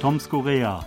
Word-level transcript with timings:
Toms 0.00 0.28
Korea. 0.28 0.86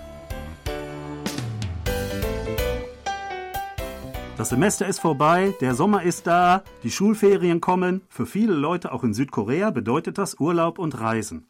Das 4.37 4.47
Semester 4.49 4.87
ist 4.87 4.99
vorbei, 4.99 5.53
der 5.59 5.75
Sommer 5.75 6.03
ist 6.03 6.27
da, 6.27 6.63
die 6.83 6.91
Schulferien 6.91 7.59
kommen. 7.59 8.03
Für 8.07 8.25
viele 8.25 8.53
Leute 8.53 8.93
auch 8.93 9.03
in 9.03 9.13
Südkorea 9.13 9.71
bedeutet 9.71 10.17
das 10.17 10.39
Urlaub 10.39 10.79
und 10.79 10.97
Reisen. 11.01 11.45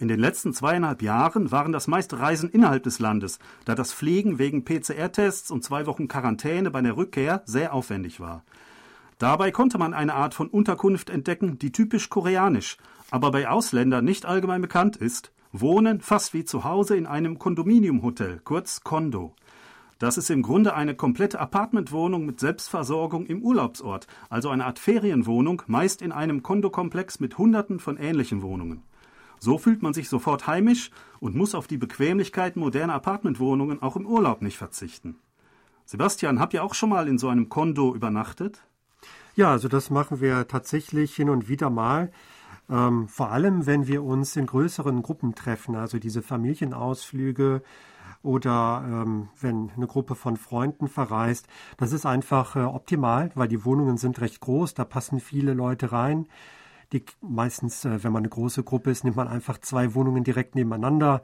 In 0.00 0.08
den 0.08 0.18
letzten 0.18 0.52
zweieinhalb 0.52 1.00
Jahren 1.00 1.52
waren 1.52 1.70
das 1.70 1.86
meiste 1.86 2.18
Reisen 2.18 2.50
innerhalb 2.50 2.82
des 2.82 2.98
Landes, 2.98 3.38
da 3.64 3.76
das 3.76 3.92
Fliegen 3.92 4.40
wegen 4.40 4.64
PCR-Tests 4.64 5.52
und 5.52 5.62
zwei 5.62 5.86
Wochen 5.86 6.08
Quarantäne 6.08 6.72
bei 6.72 6.82
der 6.82 6.96
Rückkehr 6.96 7.42
sehr 7.44 7.72
aufwendig 7.72 8.18
war. 8.18 8.42
Dabei 9.18 9.52
konnte 9.52 9.78
man 9.78 9.94
eine 9.94 10.14
Art 10.14 10.34
von 10.34 10.48
Unterkunft 10.48 11.08
entdecken, 11.08 11.56
die 11.60 11.70
typisch 11.70 12.10
koreanisch, 12.10 12.78
aber 13.12 13.30
bei 13.30 13.48
Ausländern 13.48 14.04
nicht 14.04 14.26
allgemein 14.26 14.60
bekannt 14.60 14.96
ist. 14.96 15.30
Wohnen 15.52 16.00
fast 16.00 16.34
wie 16.34 16.44
zu 16.44 16.64
Hause 16.64 16.96
in 16.96 17.06
einem 17.06 17.38
Kondominiumhotel, 17.38 18.40
kurz 18.44 18.82
Kondo. 18.82 19.34
Das 19.98 20.18
ist 20.18 20.28
im 20.28 20.42
Grunde 20.42 20.74
eine 20.74 20.94
komplette 20.94 21.40
Apartmentwohnung 21.40 22.26
mit 22.26 22.38
Selbstversorgung 22.38 23.24
im 23.26 23.42
Urlaubsort, 23.42 24.06
also 24.28 24.50
eine 24.50 24.66
Art 24.66 24.78
Ferienwohnung, 24.78 25.62
meist 25.66 26.02
in 26.02 26.12
einem 26.12 26.42
Kondokomplex 26.42 27.18
mit 27.18 27.38
Hunderten 27.38 27.80
von 27.80 27.96
ähnlichen 27.96 28.42
Wohnungen. 28.42 28.82
So 29.38 29.56
fühlt 29.56 29.82
man 29.82 29.94
sich 29.94 30.08
sofort 30.08 30.46
heimisch 30.46 30.90
und 31.20 31.34
muss 31.34 31.54
auf 31.54 31.66
die 31.66 31.78
Bequemlichkeiten 31.78 32.60
moderner 32.60 32.94
Apartmentwohnungen 32.94 33.80
auch 33.80 33.96
im 33.96 34.06
Urlaub 34.06 34.42
nicht 34.42 34.58
verzichten. 34.58 35.16
Sebastian, 35.86 36.40
habt 36.40 36.52
ihr 36.52 36.64
auch 36.64 36.74
schon 36.74 36.90
mal 36.90 37.08
in 37.08 37.16
so 37.16 37.28
einem 37.28 37.48
Kondo 37.48 37.94
übernachtet? 37.94 38.62
Ja, 39.34 39.50
also 39.50 39.68
das 39.68 39.90
machen 39.90 40.20
wir 40.20 40.48
tatsächlich 40.48 41.14
hin 41.14 41.30
und 41.30 41.48
wieder 41.48 41.70
mal. 41.70 42.10
Ähm, 42.68 43.08
vor 43.08 43.30
allem, 43.30 43.66
wenn 43.66 43.86
wir 43.86 44.02
uns 44.02 44.36
in 44.36 44.46
größeren 44.46 45.02
Gruppen 45.02 45.34
treffen, 45.34 45.76
also 45.76 45.98
diese 45.98 46.22
Familienausflüge, 46.22 47.62
oder 48.26 48.84
ähm, 48.86 49.28
wenn 49.40 49.70
eine 49.76 49.86
Gruppe 49.86 50.14
von 50.14 50.36
Freunden 50.36 50.88
verreist. 50.88 51.46
Das 51.76 51.92
ist 51.92 52.04
einfach 52.06 52.56
äh, 52.56 52.60
optimal, 52.60 53.30
weil 53.34 53.48
die 53.48 53.64
Wohnungen 53.64 53.96
sind 53.96 54.20
recht 54.20 54.40
groß, 54.40 54.74
da 54.74 54.84
passen 54.84 55.20
viele 55.20 55.54
Leute 55.54 55.92
rein. 55.92 56.26
Die, 56.92 57.04
meistens, 57.20 57.84
äh, 57.84 58.02
wenn 58.02 58.12
man 58.12 58.20
eine 58.20 58.28
große 58.28 58.62
Gruppe 58.62 58.90
ist, 58.90 59.04
nimmt 59.04 59.16
man 59.16 59.28
einfach 59.28 59.58
zwei 59.58 59.94
Wohnungen 59.94 60.24
direkt 60.24 60.54
nebeneinander. 60.54 61.22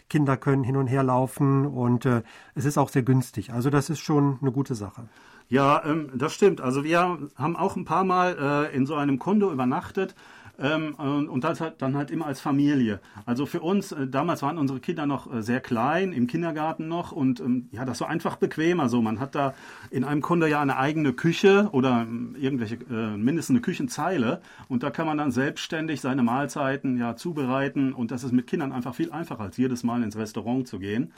Die 0.00 0.06
Kinder 0.08 0.36
können 0.36 0.64
hin 0.64 0.76
und 0.76 0.86
her 0.86 1.02
laufen 1.02 1.66
und 1.66 2.06
äh, 2.06 2.22
es 2.54 2.64
ist 2.64 2.78
auch 2.78 2.88
sehr 2.88 3.02
günstig. 3.02 3.52
Also 3.52 3.70
das 3.70 3.90
ist 3.90 4.00
schon 4.00 4.38
eine 4.40 4.52
gute 4.52 4.74
Sache. 4.74 5.08
Ja, 5.48 5.84
ähm, 5.84 6.10
das 6.14 6.34
stimmt. 6.34 6.60
Also 6.60 6.84
wir 6.84 7.00
haben 7.00 7.56
auch 7.56 7.76
ein 7.76 7.84
paar 7.84 8.04
Mal 8.04 8.70
äh, 8.70 8.76
in 8.76 8.86
so 8.86 8.94
einem 8.94 9.18
Kondo 9.18 9.52
übernachtet 9.52 10.14
ähm, 10.58 10.94
und 10.94 11.44
das 11.44 11.60
halt, 11.60 11.82
dann 11.82 11.96
halt 11.96 12.10
immer 12.10 12.26
als 12.26 12.40
Familie. 12.40 13.00
Also 13.26 13.46
für 13.46 13.60
uns, 13.60 13.92
äh, 13.92 14.06
damals 14.06 14.42
waren 14.42 14.58
unsere 14.58 14.80
Kinder 14.80 15.06
noch 15.06 15.32
äh, 15.32 15.42
sehr 15.42 15.60
klein, 15.60 16.12
im 16.12 16.26
Kindergarten 16.26 16.88
noch 16.88 17.12
und 17.12 17.40
ähm, 17.40 17.68
ja, 17.72 17.84
das 17.84 18.00
war 18.00 18.08
einfach 18.08 18.36
bequemer 18.36 18.88
so. 18.88 19.02
Man 19.02 19.20
hat 19.20 19.34
da 19.34 19.54
in 19.90 20.04
einem 20.04 20.20
Kunde 20.20 20.48
ja 20.48 20.60
eine 20.60 20.76
eigene 20.76 21.12
Küche 21.12 21.68
oder 21.72 22.02
ähm, 22.02 22.36
irgendwelche, 22.38 22.76
äh, 22.90 23.16
mindestens 23.16 23.54
eine 23.54 23.62
Küchenzeile 23.62 24.40
und 24.68 24.82
da 24.82 24.90
kann 24.90 25.06
man 25.06 25.18
dann 25.18 25.32
selbstständig 25.32 26.00
seine 26.00 26.22
Mahlzeiten 26.22 26.98
ja 26.98 27.16
zubereiten 27.16 27.92
und 27.92 28.10
das 28.10 28.24
ist 28.24 28.32
mit 28.32 28.46
Kindern 28.46 28.72
einfach 28.72 28.94
viel 28.94 29.10
einfacher 29.10 29.42
als 29.42 29.56
jedes 29.56 29.82
Mal 29.82 30.02
ins 30.02 30.16
Restaurant 30.16 30.68
zu 30.68 30.78
gehen. 30.78 31.12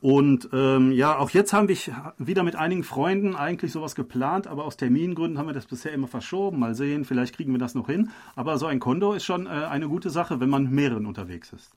Und 0.00 0.48
ähm, 0.52 0.92
ja, 0.92 1.18
auch 1.18 1.30
jetzt 1.30 1.52
haben 1.52 1.68
wir 1.68 1.76
wieder 2.18 2.44
mit 2.44 2.54
einigen 2.54 2.84
Freunden 2.84 3.34
eigentlich 3.34 3.72
sowas 3.72 3.96
geplant, 3.96 4.46
aber 4.46 4.64
aus 4.64 4.76
Termingründen 4.76 5.38
haben 5.38 5.48
wir 5.48 5.54
das 5.54 5.66
bisher 5.66 5.92
immer 5.92 6.06
verschoben. 6.06 6.60
Mal 6.60 6.76
sehen, 6.76 7.04
vielleicht 7.04 7.34
kriegen 7.34 7.50
wir 7.50 7.58
das 7.58 7.74
noch 7.74 7.88
hin. 7.88 8.10
Aber 8.36 8.58
so 8.58 8.66
ein 8.66 8.78
Kondo 8.78 9.12
ist 9.12 9.24
schon 9.24 9.46
äh, 9.46 9.50
eine 9.50 9.88
gute 9.88 10.10
Sache, 10.10 10.38
wenn 10.38 10.50
man 10.50 10.70
mehreren 10.70 11.06
unterwegs 11.06 11.52
ist. 11.52 11.72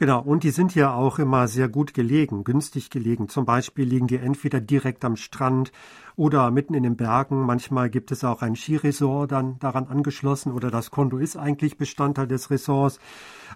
Genau, 0.00 0.22
und 0.22 0.44
die 0.44 0.50
sind 0.50 0.74
ja 0.74 0.94
auch 0.94 1.18
immer 1.18 1.46
sehr 1.46 1.68
gut 1.68 1.92
gelegen, 1.92 2.42
günstig 2.42 2.88
gelegen. 2.88 3.28
Zum 3.28 3.44
Beispiel 3.44 3.84
liegen 3.84 4.06
die 4.06 4.16
entweder 4.16 4.58
direkt 4.58 5.04
am 5.04 5.14
Strand 5.14 5.72
oder 6.16 6.50
mitten 6.50 6.72
in 6.72 6.84
den 6.84 6.96
Bergen. 6.96 7.44
Manchmal 7.44 7.90
gibt 7.90 8.10
es 8.10 8.24
auch 8.24 8.40
ein 8.40 8.56
Skiresort 8.56 9.30
dann 9.30 9.58
daran 9.58 9.88
angeschlossen 9.88 10.52
oder 10.52 10.70
das 10.70 10.90
Kondo 10.90 11.18
ist 11.18 11.36
eigentlich 11.36 11.76
Bestandteil 11.76 12.26
des 12.26 12.50
Resorts. 12.50 12.98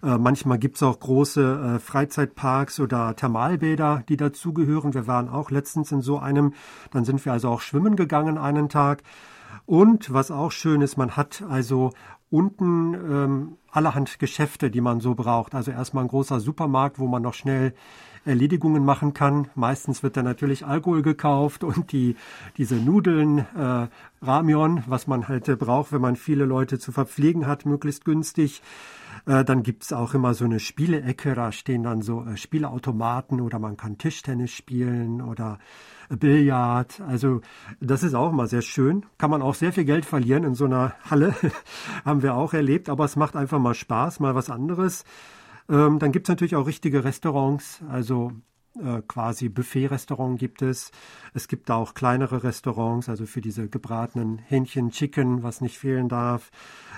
Äh, 0.03 0.19
manchmal 0.19 0.59
gibt 0.59 0.77
es 0.77 0.83
auch 0.83 1.01
große 1.01 1.77
äh, 1.77 1.79
Freizeitparks 1.79 2.79
oder 2.79 3.17
Thermalbäder, 3.17 4.05
die 4.07 4.19
dazugehören. 4.19 4.93
Wir 4.93 5.07
waren 5.07 5.31
auch 5.31 5.51
letztens 5.51 5.93
in 5.93 6.03
so 6.03 6.19
einem. 6.19 6.53
Dann 6.91 7.07
sind 7.07 7.25
wir 7.25 7.33
also 7.33 7.49
auch 7.49 7.63
schwimmen 7.63 7.97
gegangen 7.97 8.37
einen 8.37 8.69
Tag. 8.69 9.03
Und 9.67 10.13
was 10.13 10.31
auch 10.31 10.53
schön 10.53 10.81
ist, 10.81 10.97
man 10.97 11.17
hat 11.17 11.43
also 11.49 11.93
unten 12.31 12.95
ähm, 12.95 13.57
allerhand 13.71 14.19
Geschäfte, 14.19 14.71
die 14.71 14.81
man 14.81 15.01
so 15.01 15.15
braucht. 15.15 15.55
Also 15.55 15.71
erstmal 15.71 16.05
ein 16.05 16.09
großer 16.09 16.41
Supermarkt, 16.41 16.99
wo 16.99 17.07
man 17.07 17.23
noch 17.23 17.35
schnell 17.35 17.75
Erledigungen 18.25 18.85
machen 18.85 19.15
kann. 19.15 19.49
Meistens 19.55 20.03
wird 20.03 20.17
da 20.17 20.23
natürlich 20.23 20.65
Alkohol 20.65 21.03
gekauft 21.03 21.63
und 21.63 21.93
die, 21.93 22.17
diese 22.57 22.77
Nudeln, 22.77 23.39
äh, 23.39 23.89
Ramion, 24.23 24.83
was 24.87 25.07
man 25.07 25.29
halt 25.29 25.49
äh, 25.49 25.57
braucht, 25.57 25.93
wenn 25.93 26.01
man 26.01 26.17
viele 26.17 26.45
Leute 26.45 26.79
zu 26.79 26.91
verpflegen 26.93 27.47
hat, 27.47 27.67
möglichst 27.67 28.05
günstig. 28.05 28.63
Äh, 29.27 29.45
dann 29.45 29.63
gibt's 29.63 29.93
auch 29.93 30.15
immer 30.15 30.35
so 30.35 30.45
eine 30.45 30.61
Spielecke, 30.61 31.35
da 31.35 31.51
stehen 31.51 31.83
dann 31.83 32.03
so 32.03 32.25
äh, 32.25 32.37
Spieleautomaten 32.37 33.41
oder 33.41 33.59
man 33.59 33.77
kann 33.77 33.97
Tischtennis 33.97 34.51
spielen 34.51 35.23
oder 35.23 35.59
Billard. 36.11 37.01
Also 37.01 37.41
das 37.81 38.03
ist 38.03 38.15
auch 38.15 38.31
immer 38.31 38.47
sehr 38.47 38.63
schön. 38.63 39.07
Kann 39.17 39.31
man 39.31 39.43
auch 39.43 39.55
sehr 39.55 39.73
viel 39.73 39.85
Geld 39.85 40.05
verlieren 40.05 40.45
in 40.45 40.55
so 40.55 40.67
einer 40.67 40.95
Halle. 41.11 41.35
Haben 42.05 42.23
wir 42.23 42.35
auch 42.35 42.53
erlebt, 42.53 42.89
aber 42.89 43.05
es 43.05 43.17
macht 43.17 43.37
einfach 43.37 43.59
mal 43.59 43.75
Spaß, 43.75 44.21
mal 44.21 44.35
was 44.35 44.51
anderes. 44.51 45.05
Ähm, 45.69 45.99
dann 45.99 46.13
gibt 46.13 46.27
es 46.27 46.29
natürlich 46.29 46.57
auch 46.57 46.67
richtige 46.67 47.05
Restaurants, 47.05 47.81
also 47.89 48.33
äh, 48.83 49.03
quasi 49.07 49.49
Buffet-Restaurant 49.49 50.39
gibt 50.39 50.63
es. 50.63 50.91
Es 51.33 51.49
gibt 51.49 51.71
auch 51.71 51.95
kleinere 51.95 52.43
Restaurants, 52.43 53.09
also 53.09 53.27
für 53.27 53.41
diese 53.41 53.69
gebratenen 53.69 54.39
Hähnchen, 54.39 54.91
Chicken, 54.91 55.43
was 55.43 55.61
nicht 55.61 55.79
fehlen 55.79 56.09
darf. 56.09 56.51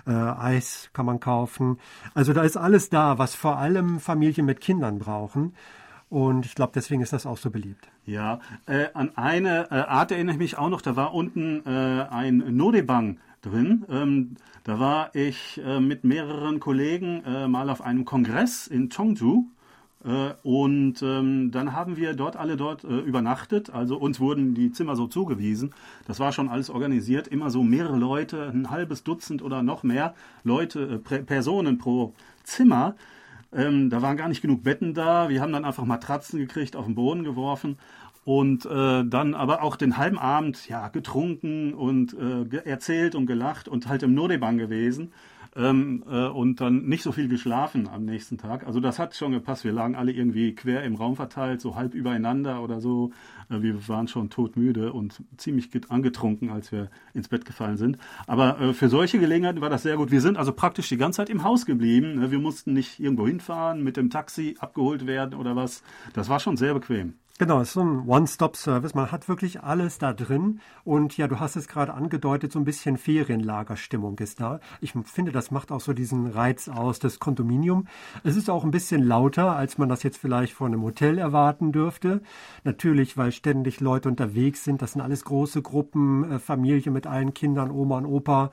Äh, 0.06 0.12
Eis 0.12 0.90
kann 0.92 1.06
man 1.06 1.20
kaufen. 1.20 1.78
Also 2.14 2.32
da 2.32 2.42
ist 2.42 2.56
alles 2.56 2.88
da, 2.88 3.18
was 3.18 3.34
vor 3.34 3.58
allem 3.58 4.00
Familien 4.00 4.46
mit 4.46 4.60
Kindern 4.60 4.98
brauchen. 4.98 5.54
Und 6.08 6.46
ich 6.46 6.54
glaube, 6.54 6.72
deswegen 6.74 7.02
ist 7.02 7.12
das 7.12 7.26
auch 7.26 7.36
so 7.36 7.50
beliebt. 7.50 7.88
Ja, 8.04 8.40
äh, 8.66 8.86
an 8.94 9.16
eine 9.16 9.70
äh, 9.70 9.74
Art 9.74 10.12
erinnere 10.12 10.34
ich 10.34 10.38
mich 10.38 10.58
auch 10.58 10.68
noch. 10.68 10.80
Da 10.80 10.96
war 10.96 11.12
unten 11.12 11.62
äh, 11.66 12.06
ein 12.08 12.56
Nodebang 12.56 13.18
drin. 13.42 13.84
Ähm, 13.90 14.36
da 14.64 14.80
war 14.80 15.14
ich 15.14 15.60
mit 15.78 16.02
mehreren 16.02 16.58
Kollegen 16.58 17.22
mal 17.48 17.70
auf 17.70 17.82
einem 17.82 18.04
Kongress 18.04 18.66
in 18.66 18.90
Chongju. 18.90 19.46
Äh, 20.06 20.34
und 20.42 21.02
ähm, 21.02 21.50
dann 21.50 21.72
haben 21.72 21.96
wir 21.96 22.14
dort 22.14 22.36
alle 22.36 22.56
dort 22.56 22.84
übernachtet. 22.84 23.70
Also 23.70 23.96
uns 23.96 24.20
wurden 24.20 24.54
die 24.54 24.72
Zimmer 24.72 24.96
so 24.96 25.06
zugewiesen. 25.06 25.74
Das 26.06 26.20
war 26.20 26.32
schon 26.32 26.48
alles 26.48 26.70
organisiert. 26.70 27.28
Immer 27.28 27.50
so 27.50 27.62
mehrere 27.62 27.96
Leute, 27.96 28.50
ein 28.52 28.70
halbes 28.70 29.02
Dutzend 29.04 29.42
oder 29.42 29.62
noch 29.62 29.82
mehr 29.82 30.14
Leute, 30.44 30.98
Personen 30.98 31.78
pro 31.78 32.14
Zimmer. 32.44 32.94
Ähm, 33.52 33.90
da 33.90 34.02
waren 34.02 34.16
gar 34.16 34.28
nicht 34.28 34.42
genug 34.42 34.62
Betten 34.62 34.94
da. 34.94 35.28
Wir 35.28 35.40
haben 35.40 35.52
dann 35.52 35.64
einfach 35.64 35.84
Matratzen 35.84 36.38
gekriegt, 36.38 36.76
auf 36.76 36.84
den 36.84 36.94
Boden 36.94 37.24
geworfen 37.24 37.78
und 38.24 38.66
äh, 38.66 39.04
dann 39.04 39.34
aber 39.34 39.62
auch 39.62 39.76
den 39.76 39.96
halben 39.96 40.18
Abend 40.18 40.68
ja 40.68 40.88
getrunken 40.88 41.72
und 41.74 42.14
äh, 42.14 42.56
erzählt 42.64 43.14
und 43.14 43.26
gelacht 43.26 43.68
und 43.68 43.88
halt 43.88 44.02
im 44.02 44.14
Nodebang 44.14 44.58
gewesen 44.58 45.12
ähm, 45.56 46.04
äh, 46.08 46.26
und 46.26 46.60
dann 46.60 46.84
nicht 46.86 47.02
so 47.02 47.12
viel 47.12 47.28
geschlafen 47.28 47.88
am 47.88 48.04
nächsten 48.04 48.38
Tag. 48.38 48.66
Also 48.66 48.80
das 48.80 48.98
hat 48.98 49.14
schon 49.14 49.32
gepasst. 49.32 49.64
Wir 49.64 49.72
lagen 49.72 49.94
alle 49.94 50.12
irgendwie 50.12 50.54
quer 50.54 50.84
im 50.84 50.94
Raum 50.94 51.16
verteilt, 51.16 51.60
so 51.60 51.74
halb 51.74 51.94
übereinander 51.94 52.62
oder 52.62 52.80
so. 52.80 53.12
Äh, 53.48 53.62
wir 53.62 53.88
waren 53.88 54.08
schon 54.08 54.30
todmüde 54.30 54.92
und 54.92 55.22
ziemlich 55.36 55.70
angetrunken, 55.88 56.50
als 56.50 56.72
wir 56.72 56.90
ins 57.14 57.28
Bett 57.28 57.44
gefallen 57.44 57.76
sind. 57.76 57.98
Aber 58.26 58.60
äh, 58.60 58.72
für 58.74 58.88
solche 58.88 59.18
Gelegenheiten 59.18 59.60
war 59.60 59.70
das 59.70 59.82
sehr 59.82 59.96
gut. 59.96 60.10
Wir 60.10 60.20
sind 60.20 60.36
also 60.36 60.52
praktisch 60.52 60.88
die 60.88 60.98
ganze 60.98 61.18
Zeit 61.18 61.30
im 61.30 61.42
Haus 61.42 61.64
geblieben. 61.66 62.20
Ne? 62.20 62.30
Wir 62.30 62.38
mussten 62.38 62.72
nicht 62.72 63.00
irgendwo 63.00 63.26
hinfahren, 63.26 63.82
mit 63.82 63.96
dem 63.96 64.10
Taxi 64.10 64.56
abgeholt 64.58 65.06
werden 65.06 65.34
oder 65.34 65.56
was. 65.56 65.82
Das 66.12 66.28
war 66.28 66.40
schon 66.40 66.56
sehr 66.56 66.74
bequem. 66.74 67.14
Genau, 67.38 67.60
es 67.60 67.68
ist 67.68 67.74
so 67.74 67.82
ein 67.82 68.08
One-Stop-Service. 68.08 68.94
Man 68.94 69.12
hat 69.12 69.28
wirklich 69.28 69.60
alles 69.62 69.98
da 69.98 70.14
drin. 70.14 70.60
Und 70.84 71.18
ja, 71.18 71.28
du 71.28 71.38
hast 71.38 71.54
es 71.56 71.68
gerade 71.68 71.92
angedeutet, 71.92 72.50
so 72.50 72.58
ein 72.58 72.64
bisschen 72.64 72.96
Ferienlagerstimmung 72.96 74.18
ist 74.20 74.40
da. 74.40 74.58
Ich 74.80 74.94
finde, 75.04 75.32
das 75.32 75.50
macht 75.50 75.70
auch 75.70 75.82
so 75.82 75.92
diesen 75.92 76.28
Reiz 76.28 76.66
aus, 76.70 76.98
das 76.98 77.18
Kondominium. 77.18 77.88
Es 78.24 78.36
ist 78.36 78.48
auch 78.48 78.64
ein 78.64 78.70
bisschen 78.70 79.02
lauter, 79.02 79.54
als 79.54 79.76
man 79.76 79.90
das 79.90 80.02
jetzt 80.02 80.16
vielleicht 80.16 80.54
von 80.54 80.72
einem 80.72 80.82
Hotel 80.82 81.18
erwarten 81.18 81.72
dürfte. 81.72 82.22
Natürlich, 82.64 83.18
weil 83.18 83.32
ständig 83.32 83.80
Leute 83.80 84.08
unterwegs 84.08 84.64
sind. 84.64 84.80
Das 84.80 84.92
sind 84.92 85.02
alles 85.02 85.22
große 85.26 85.60
Gruppen, 85.60 86.30
äh, 86.32 86.38
Familie 86.38 86.90
mit 86.90 87.06
allen 87.06 87.34
Kindern, 87.34 87.70
Oma 87.70 87.98
und 87.98 88.06
Opa 88.06 88.50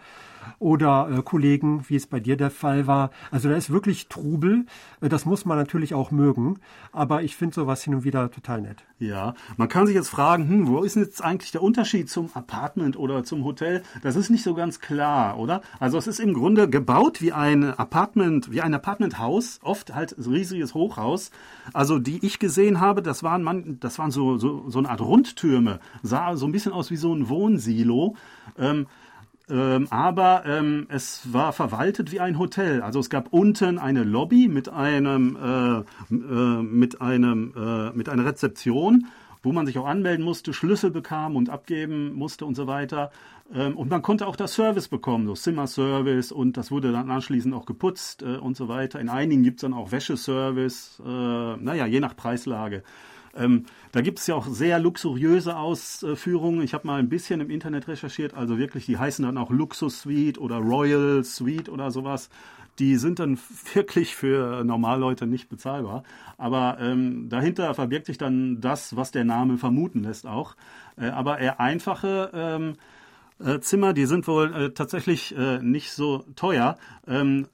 oder 0.60 1.10
äh, 1.10 1.22
Kollegen, 1.22 1.86
wie 1.88 1.96
es 1.96 2.08
bei 2.08 2.20
dir 2.20 2.36
der 2.36 2.52
Fall 2.52 2.86
war. 2.86 3.12
Also 3.32 3.48
da 3.48 3.56
ist 3.56 3.70
wirklich 3.70 4.10
Trubel. 4.10 4.66
Äh, 5.00 5.08
das 5.08 5.26
muss 5.26 5.46
man 5.46 5.58
natürlich 5.58 5.94
auch 5.94 6.12
mögen. 6.12 6.60
Aber 6.92 7.24
ich 7.24 7.38
finde 7.38 7.56
sowas 7.56 7.82
hin 7.82 7.96
und 7.96 8.04
wieder 8.04 8.30
total 8.30 8.62
nett. 8.62 8.73
Internet. 8.74 8.84
Ja, 9.00 9.34
man 9.58 9.68
kann 9.68 9.86
sich 9.86 9.96
jetzt 9.96 10.10
fragen, 10.10 10.48
hm, 10.48 10.68
wo 10.68 10.82
ist 10.84 10.96
jetzt 10.96 11.24
eigentlich 11.24 11.52
der 11.52 11.62
Unterschied 11.62 12.10
zum 12.10 12.30
Apartment 12.34 12.98
oder 12.98 13.24
zum 13.24 13.44
Hotel? 13.44 13.84
Das 14.02 14.16
ist 14.16 14.30
nicht 14.30 14.44
so 14.44 14.54
ganz 14.54 14.80
klar, 14.80 15.38
oder? 15.38 15.62
Also 15.80 15.98
es 15.98 16.08
ist 16.08 16.20
im 16.20 16.34
Grunde 16.34 16.70
gebaut 16.70 17.22
wie 17.22 17.34
ein 17.34 17.66
Apartment, 17.66 18.52
wie 18.52 18.62
ein 18.62 18.74
Apartmenthaus, 18.74 19.60
oft 19.62 19.94
halt 19.94 20.18
ein 20.18 20.32
riesiges 20.32 20.74
Hochhaus. 20.74 21.32
Also 21.74 22.00
die 22.00 22.26
ich 22.26 22.40
gesehen 22.40 22.80
habe, 22.80 23.02
das 23.02 23.24
waren 23.24 23.44
man, 23.44 23.80
das 23.80 24.00
waren 24.00 24.12
so, 24.12 24.38
so, 24.38 24.70
so 24.70 24.80
eine 24.80 24.90
Art 24.90 25.02
Rundtürme, 25.02 25.80
sah 26.02 26.36
so 26.36 26.46
ein 26.46 26.52
bisschen 26.52 26.72
aus 26.72 26.90
wie 26.90 26.98
so 26.98 27.14
ein 27.14 27.28
Wohnsilo. 27.30 28.16
Ähm, 28.58 28.88
ähm, 29.50 29.88
aber 29.90 30.46
ähm, 30.46 30.88
es 30.90 31.34
war 31.34 31.52
verwaltet 31.52 32.12
wie 32.12 32.20
ein 32.22 32.40
Hotel. 32.40 32.82
Also 32.82 33.00
es 33.00 33.10
gab 33.10 33.34
unten 33.34 33.78
eine 33.78 34.04
Lobby 34.04 34.48
mit 34.48 34.70
einem 34.70 35.36
äh, 35.36 36.14
äh, 36.14 36.62
mit 36.62 37.02
einem 37.02 37.54
äh, 37.56 37.96
mit 37.96 38.08
einer 38.08 38.26
Rezeption, 38.26 39.08
wo 39.42 39.52
man 39.52 39.66
sich 39.66 39.78
auch 39.78 39.86
anmelden 39.86 40.24
musste, 40.24 40.54
Schlüssel 40.54 40.92
bekam 40.92 41.36
und 41.36 41.50
abgeben 41.50 42.14
musste 42.14 42.46
und 42.46 42.56
so 42.56 42.68
weiter. 42.68 43.12
Ähm, 43.54 43.76
und 43.76 43.90
man 43.90 44.02
konnte 44.02 44.28
auch 44.28 44.38
das 44.38 44.54
Service 44.54 44.88
bekommen, 44.88 45.28
so 45.28 45.34
Zimmerservice 45.34 46.32
und 46.32 46.56
das 46.56 46.72
wurde 46.72 46.94
dann 46.94 47.12
anschließend 47.12 47.54
auch 47.54 47.66
geputzt 47.66 48.24
äh, 48.24 48.38
und 48.38 48.56
so 48.56 48.70
weiter. 48.70 49.02
In 49.02 49.10
einigen 49.10 49.44
gibt 49.44 49.58
es 49.58 49.62
dann 49.62 49.74
auch 49.74 49.92
Wäscheservice, 49.92 51.02
äh, 51.06 51.10
naja, 51.58 51.86
je 51.86 52.00
nach 52.00 52.16
Preislage. 52.16 52.84
Ähm, 53.36 53.66
da 53.92 54.02
gibt 54.02 54.20
es 54.20 54.28
ja 54.28 54.36
auch 54.36 54.48
sehr 54.48 54.80
luxuriöse 54.80 55.56
Ausführungen. 55.56 56.62
Ich 56.62 56.74
habe 56.74 56.88
mal 56.88 57.00
ein 57.00 57.10
bisschen 57.10 57.42
im 57.42 57.50
Internet 57.50 57.88
recherchiert, 57.88 58.34
also 58.34 58.58
wirklich, 58.58 58.86
die 58.86 58.98
heißen 58.98 59.26
dann 59.26 59.38
auch 59.38 59.50
Luxus 59.50 60.02
Suite 60.02 60.38
oder 60.38 60.58
Royal 60.58 61.24
Suite 61.24 61.70
oder 61.70 61.92
sowas. 61.92 62.30
Die 62.80 62.96
sind 62.96 63.20
dann 63.20 63.38
wirklich 63.74 64.16
für 64.16 64.64
Normalleute 64.64 65.28
nicht 65.28 65.50
bezahlbar. 65.50 66.04
Aber 66.38 66.78
ähm, 66.80 67.30
dahinter 67.30 67.74
verbirgt 67.74 68.08
sich 68.08 68.18
dann 68.18 68.62
das, 68.62 68.96
was 68.96 69.12
der 69.12 69.26
Name 69.26 69.58
vermuten 69.58 70.04
lässt 70.04 70.26
auch. 70.28 70.56
Äh, 70.98 71.08
aber 71.08 71.40
eher 71.40 71.60
einfache 71.60 72.32
ähm, 72.34 72.76
äh, 73.40 73.60
Zimmer, 73.60 73.94
die 73.94 74.06
sind 74.06 74.28
wohl 74.28 74.54
äh, 74.54 74.70
tatsächlich 74.72 75.36
äh, 75.36 75.60
nicht 75.60 75.92
so 75.92 76.26
teuer. 76.36 76.78
Ähm, 77.08 77.48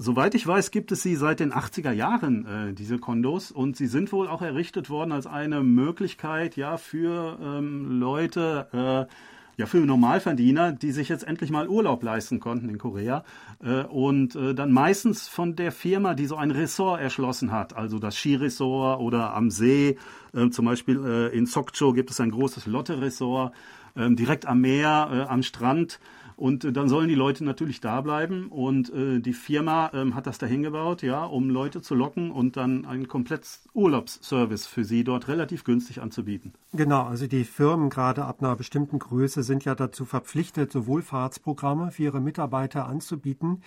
Soweit 0.00 0.36
ich 0.36 0.46
weiß, 0.46 0.70
gibt 0.70 0.92
es 0.92 1.02
sie 1.02 1.16
seit 1.16 1.40
den 1.40 1.52
80er 1.52 1.90
Jahren, 1.90 2.46
äh, 2.46 2.72
diese 2.72 2.98
Kondos. 2.98 3.50
Und 3.50 3.76
sie 3.76 3.88
sind 3.88 4.12
wohl 4.12 4.28
auch 4.28 4.42
errichtet 4.42 4.90
worden 4.90 5.10
als 5.10 5.26
eine 5.26 5.60
Möglichkeit, 5.64 6.56
ja, 6.56 6.76
für 6.76 7.36
ähm, 7.42 7.98
Leute, 7.98 8.68
äh, 8.72 9.60
ja, 9.60 9.66
für 9.66 9.78
Normalverdiener, 9.78 10.70
die 10.70 10.92
sich 10.92 11.08
jetzt 11.08 11.26
endlich 11.26 11.50
mal 11.50 11.66
Urlaub 11.66 12.04
leisten 12.04 12.38
konnten 12.38 12.68
in 12.68 12.78
Korea. 12.78 13.24
Äh, 13.60 13.82
und 13.86 14.36
äh, 14.36 14.54
dann 14.54 14.70
meistens 14.70 15.26
von 15.26 15.56
der 15.56 15.72
Firma, 15.72 16.14
die 16.14 16.26
so 16.26 16.36
ein 16.36 16.52
Ressort 16.52 17.00
erschlossen 17.00 17.50
hat, 17.50 17.74
also 17.74 17.98
das 17.98 18.16
Skiresort 18.16 19.00
oder 19.00 19.34
am 19.34 19.50
See. 19.50 19.98
Äh, 20.32 20.50
zum 20.50 20.66
Beispiel 20.66 21.04
äh, 21.04 21.36
in 21.36 21.46
Sokcho 21.46 21.92
gibt 21.92 22.12
es 22.12 22.20
ein 22.20 22.30
großes 22.30 22.66
Lotte-Ressort, 22.66 23.52
äh, 23.96 24.08
direkt 24.12 24.46
am 24.46 24.60
Meer, 24.60 25.08
äh, 25.12 25.20
am 25.22 25.42
Strand. 25.42 25.98
Und 26.38 26.64
äh, 26.64 26.72
dann 26.72 26.88
sollen 26.88 27.08
die 27.08 27.16
Leute 27.16 27.44
natürlich 27.44 27.80
da 27.80 28.00
bleiben. 28.00 28.46
Und 28.46 28.94
äh, 28.94 29.18
die 29.18 29.32
Firma 29.32 29.90
ähm, 29.92 30.14
hat 30.14 30.26
das 30.28 30.38
dahin 30.38 30.62
gebaut, 30.62 31.02
ja, 31.02 31.24
um 31.24 31.50
Leute 31.50 31.82
zu 31.82 31.96
locken 31.96 32.30
und 32.30 32.56
dann 32.56 32.84
einen 32.84 33.08
komplett 33.08 33.44
Urlaubsservice 33.74 34.66
für 34.66 34.84
sie 34.84 35.02
dort 35.02 35.26
relativ 35.26 35.64
günstig 35.64 36.00
anzubieten. 36.00 36.52
Genau, 36.72 37.02
also 37.02 37.26
die 37.26 37.44
Firmen 37.44 37.90
gerade 37.90 38.24
ab 38.24 38.40
einer 38.40 38.54
bestimmten 38.54 39.00
Größe 39.00 39.42
sind 39.42 39.64
ja 39.64 39.74
dazu 39.74 40.04
verpflichtet, 40.04 40.70
so 40.70 40.86
Wohlfahrtsprogramme 40.86 41.90
für 41.90 42.04
ihre 42.04 42.20
Mitarbeiter 42.20 42.86
anzubieten. 42.86 43.62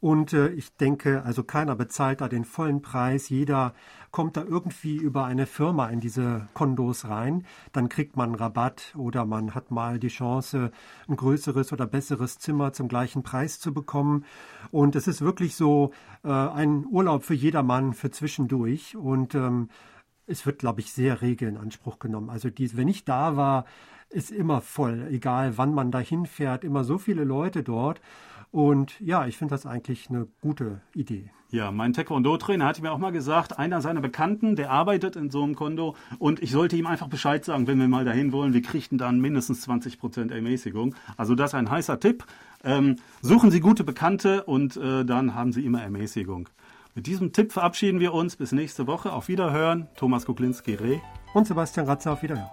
Und 0.00 0.32
äh, 0.32 0.48
ich 0.48 0.74
denke, 0.76 1.22
also 1.24 1.42
keiner 1.42 1.74
bezahlt 1.74 2.20
da 2.20 2.28
den 2.28 2.44
vollen 2.44 2.82
Preis. 2.82 3.28
Jeder 3.28 3.74
kommt 4.10 4.36
da 4.36 4.44
irgendwie 4.44 4.96
über 4.96 5.24
eine 5.24 5.46
Firma 5.46 5.88
in 5.88 6.00
diese 6.00 6.48
Kondos 6.54 7.08
rein. 7.08 7.44
Dann 7.72 7.88
kriegt 7.88 8.16
man 8.16 8.34
Rabatt 8.34 8.94
oder 8.96 9.24
man 9.24 9.54
hat 9.54 9.70
mal 9.70 9.98
die 9.98 10.08
Chance, 10.08 10.70
ein 11.08 11.16
größeres 11.16 11.72
oder 11.72 11.86
besseres 11.86 12.38
Zimmer 12.38 12.72
zum 12.72 12.88
gleichen 12.88 13.22
Preis 13.22 13.58
zu 13.58 13.74
bekommen. 13.74 14.24
Und 14.70 14.96
es 14.96 15.06
ist 15.06 15.22
wirklich 15.22 15.54
so 15.56 15.92
äh, 16.24 16.30
ein 16.30 16.86
Urlaub 16.86 17.24
für 17.24 17.34
jedermann 17.34 17.92
für 17.92 18.10
zwischendurch. 18.10 18.96
Und 18.96 19.34
ähm, 19.34 19.68
es 20.26 20.44
wird, 20.44 20.58
glaube 20.58 20.80
ich, 20.80 20.92
sehr 20.92 21.22
rege 21.22 21.46
in 21.46 21.56
Anspruch 21.56 21.98
genommen. 21.98 22.30
Also 22.30 22.50
die, 22.50 22.76
wenn 22.76 22.88
ich 22.88 23.04
da 23.04 23.36
war, 23.36 23.64
ist 24.10 24.30
immer 24.30 24.60
voll, 24.60 25.08
egal 25.10 25.58
wann 25.58 25.74
man 25.74 25.90
da 25.90 25.98
hinfährt, 25.98 26.64
immer 26.64 26.84
so 26.84 26.98
viele 26.98 27.24
Leute 27.24 27.62
dort. 27.62 28.00
Und 28.50 28.98
ja, 29.00 29.26
ich 29.26 29.36
finde 29.36 29.54
das 29.54 29.66
eigentlich 29.66 30.08
eine 30.08 30.28
gute 30.40 30.80
Idee. 30.94 31.30
Ja, 31.50 31.70
mein 31.70 31.92
Taekwondo-Trainer 31.92 32.64
hat 32.64 32.80
mir 32.82 32.90
auch 32.90 32.98
mal 32.98 33.12
gesagt, 33.12 33.58
einer 33.58 33.80
seiner 33.80 34.00
Bekannten, 34.00 34.56
der 34.56 34.70
arbeitet 34.70 35.14
in 35.14 35.30
so 35.30 35.42
einem 35.42 35.54
Kondo 35.54 35.94
und 36.18 36.42
ich 36.42 36.50
sollte 36.50 36.76
ihm 36.76 36.86
einfach 36.86 37.08
Bescheid 37.08 37.44
sagen, 37.44 37.66
wenn 37.66 37.78
wir 37.78 37.86
mal 37.86 38.04
dahin 38.04 38.32
wollen, 38.32 38.52
wir 38.52 38.62
kriegen 38.62 38.98
dann 38.98 39.20
mindestens 39.20 39.66
20% 39.68 40.32
Ermäßigung. 40.32 40.94
Also 41.16 41.34
das 41.34 41.50
ist 41.50 41.54
ein 41.54 41.70
heißer 41.70 42.00
Tipp. 42.00 42.24
Ähm, 42.64 42.96
suchen 43.22 43.50
Sie 43.50 43.60
gute 43.60 43.84
Bekannte 43.84 44.44
und 44.44 44.76
äh, 44.76 45.04
dann 45.04 45.34
haben 45.34 45.52
Sie 45.52 45.64
immer 45.64 45.82
Ermäßigung. 45.82 46.48
Mit 46.96 47.06
diesem 47.06 47.32
Tipp 47.32 47.52
verabschieden 47.52 48.00
wir 48.00 48.14
uns. 48.14 48.36
Bis 48.36 48.52
nächste 48.52 48.86
Woche. 48.86 49.12
Auf 49.12 49.28
Wiederhören. 49.28 49.86
Thomas 49.96 50.24
Kuklinski-Reh. 50.24 50.98
Und 51.34 51.46
Sebastian 51.46 51.86
Ratzer. 51.86 52.12
Auf 52.12 52.22
Wiederhören. 52.22 52.48